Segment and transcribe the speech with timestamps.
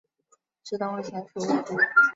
[0.63, 1.77] 至东魏前属魏郡。